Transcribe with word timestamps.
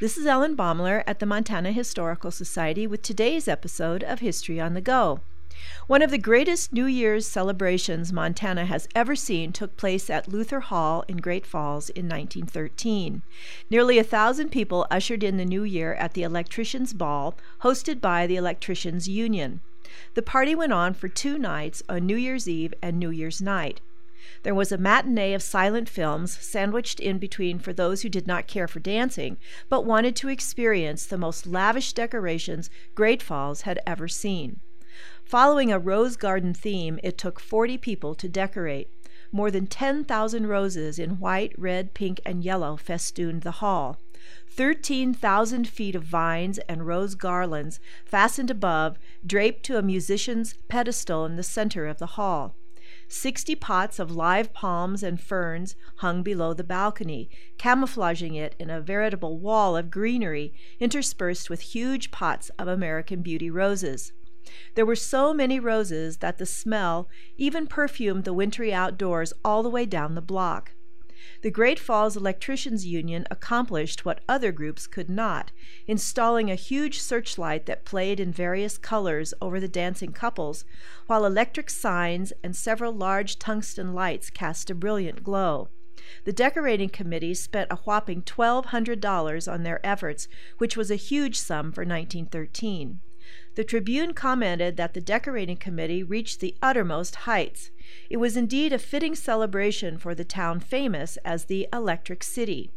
This 0.00 0.16
is 0.16 0.26
Ellen 0.26 0.54
Baumler 0.54 1.02
at 1.08 1.18
the 1.18 1.26
Montana 1.26 1.72
Historical 1.72 2.30
Society 2.30 2.86
with 2.86 3.02
today's 3.02 3.48
episode 3.48 4.04
of 4.04 4.20
History 4.20 4.60
on 4.60 4.74
the 4.74 4.80
Go. 4.80 5.18
One 5.88 6.02
of 6.02 6.12
the 6.12 6.18
greatest 6.18 6.72
New 6.72 6.84
Year's 6.84 7.26
celebrations 7.26 8.12
Montana 8.12 8.66
has 8.66 8.86
ever 8.94 9.16
seen 9.16 9.50
took 9.50 9.76
place 9.76 10.08
at 10.08 10.28
Luther 10.28 10.60
Hall 10.60 11.04
in 11.08 11.16
Great 11.16 11.44
Falls 11.44 11.90
in 11.90 12.08
1913. 12.08 13.22
Nearly 13.70 13.98
a 13.98 14.04
thousand 14.04 14.50
people 14.50 14.86
ushered 14.88 15.24
in 15.24 15.36
the 15.36 15.44
new 15.44 15.64
year 15.64 15.94
at 15.94 16.14
the 16.14 16.22
Electricians' 16.22 16.92
Ball, 16.92 17.34
hosted 17.62 18.00
by 18.00 18.28
the 18.28 18.36
Electricians' 18.36 19.08
Union. 19.08 19.60
The 20.14 20.22
party 20.22 20.54
went 20.54 20.72
on 20.72 20.94
for 20.94 21.08
two 21.08 21.38
nights 21.38 21.82
on 21.88 22.06
New 22.06 22.14
Year's 22.14 22.48
Eve 22.48 22.72
and 22.80 23.00
New 23.00 23.10
Year's 23.10 23.42
night. 23.42 23.80
There 24.42 24.54
was 24.54 24.72
a 24.72 24.78
matinee 24.78 25.34
of 25.34 25.42
silent 25.42 25.88
films 25.88 26.36
sandwiched 26.38 27.00
in 27.00 27.18
between 27.18 27.58
for 27.58 27.72
those 27.72 28.02
who 28.02 28.08
did 28.08 28.26
not 28.26 28.46
care 28.46 28.68
for 28.68 28.80
dancing, 28.80 29.36
but 29.68 29.84
wanted 29.84 30.16
to 30.16 30.28
experience 30.28 31.06
the 31.06 31.18
most 31.18 31.46
lavish 31.46 31.92
decorations 31.92 32.70
Great 32.94 33.22
Falls 33.22 33.62
had 33.62 33.80
ever 33.86 34.08
seen. 34.08 34.60
Following 35.24 35.70
a 35.70 35.78
rose 35.78 36.16
garden 36.16 36.54
theme, 36.54 36.98
it 37.02 37.18
took 37.18 37.38
40 37.38 37.78
people 37.78 38.14
to 38.14 38.28
decorate. 38.28 38.88
More 39.30 39.50
than 39.50 39.66
10,000 39.66 40.46
roses 40.46 40.98
in 40.98 41.20
white, 41.20 41.52
red, 41.58 41.92
pink, 41.92 42.20
and 42.24 42.42
yellow 42.42 42.76
festooned 42.76 43.42
the 43.42 43.60
hall. 43.60 44.00
13,000 44.50 45.68
feet 45.68 45.94
of 45.94 46.02
vines 46.02 46.58
and 46.68 46.86
rose 46.86 47.14
garlands 47.14 47.78
fastened 48.04 48.50
above, 48.50 48.98
draped 49.24 49.64
to 49.64 49.76
a 49.76 49.82
musician's 49.82 50.54
pedestal 50.68 51.24
in 51.24 51.36
the 51.36 51.42
center 51.42 51.86
of 51.86 51.98
the 51.98 52.14
hall. 52.16 52.56
Sixty 53.10 53.54
pots 53.54 53.98
of 53.98 54.10
live 54.10 54.52
palms 54.52 55.02
and 55.02 55.18
ferns 55.18 55.74
hung 55.96 56.22
below 56.22 56.52
the 56.52 56.62
balcony, 56.62 57.30
camouflaging 57.56 58.34
it 58.34 58.54
in 58.58 58.68
a 58.68 58.82
veritable 58.82 59.38
wall 59.38 59.78
of 59.78 59.90
greenery 59.90 60.52
interspersed 60.78 61.48
with 61.48 61.60
huge 61.60 62.10
pots 62.10 62.50
of 62.58 62.68
American 62.68 63.22
beauty 63.22 63.50
roses. 63.50 64.12
There 64.74 64.86
were 64.86 64.96
so 64.96 65.32
many 65.32 65.58
roses 65.58 66.18
that 66.18 66.38
the 66.38 66.46
smell 66.46 67.08
even 67.36 67.66
perfumed 67.66 68.24
the 68.24 68.34
wintry 68.34 68.72
outdoors 68.72 69.32
all 69.44 69.62
the 69.62 69.70
way 69.70 69.86
down 69.86 70.14
the 70.14 70.20
block. 70.20 70.72
The 71.42 71.50
Great 71.50 71.78
Falls 71.78 72.16
Electricians 72.16 72.86
Union 72.86 73.26
accomplished 73.30 74.04
what 74.04 74.20
other 74.28 74.52
groups 74.52 74.86
could 74.86 75.10
not, 75.10 75.52
installing 75.86 76.50
a 76.50 76.54
huge 76.54 77.00
searchlight 77.00 77.66
that 77.66 77.84
played 77.84 78.20
in 78.20 78.32
various 78.32 78.78
colors 78.78 79.34
over 79.40 79.58
the 79.58 79.68
dancing 79.68 80.12
couples, 80.12 80.64
while 81.06 81.24
electric 81.24 81.70
signs 81.70 82.32
and 82.42 82.54
several 82.54 82.92
large 82.92 83.38
tungsten 83.38 83.94
lights 83.94 84.30
cast 84.30 84.70
a 84.70 84.74
brilliant 84.74 85.22
glow. 85.24 85.68
The 86.24 86.32
decorating 86.32 86.88
committee 86.88 87.34
spent 87.34 87.72
a 87.72 87.76
whopping 87.76 88.22
$1,200 88.22 89.52
on 89.52 89.62
their 89.62 89.84
efforts, 89.84 90.28
which 90.58 90.76
was 90.76 90.90
a 90.90 90.96
huge 90.96 91.36
sum 91.36 91.72
for 91.72 91.82
1913. 91.82 93.00
The 93.56 93.64
Tribune 93.64 94.14
commented 94.14 94.76
that 94.76 94.94
the 94.94 95.00
decorating 95.00 95.56
committee 95.56 96.02
reached 96.02 96.40
the 96.40 96.56
uttermost 96.62 97.16
heights. 97.26 97.70
It 98.10 98.18
was 98.18 98.36
indeed 98.36 98.72
a 98.72 98.78
fitting 98.78 99.14
celebration 99.14 99.98
for 99.98 100.14
the 100.14 100.24
town 100.24 100.60
famous 100.60 101.16
as 101.24 101.44
the 101.44 101.68
Electric 101.72 102.22
City. 102.22 102.70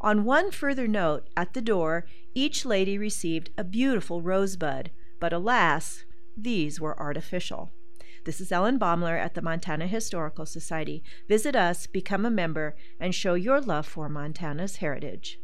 On 0.00 0.24
one 0.24 0.50
further 0.50 0.86
note, 0.86 1.28
at 1.36 1.54
the 1.54 1.62
door, 1.62 2.06
each 2.34 2.64
lady 2.64 2.98
received 2.98 3.50
a 3.56 3.64
beautiful 3.64 4.22
rosebud, 4.22 4.90
but 5.20 5.32
alas, 5.32 6.04
these 6.36 6.80
were 6.80 6.98
artificial. 6.98 7.70
This 8.24 8.40
is 8.40 8.50
Ellen 8.50 8.78
Baumler 8.78 9.18
at 9.18 9.34
the 9.34 9.42
Montana 9.42 9.86
Historical 9.86 10.46
Society. 10.46 11.02
Visit 11.28 11.54
us, 11.54 11.86
become 11.86 12.24
a 12.24 12.30
member, 12.30 12.74
and 12.98 13.14
show 13.14 13.34
your 13.34 13.60
love 13.60 13.86
for 13.86 14.08
Montana's 14.08 14.76
heritage. 14.76 15.38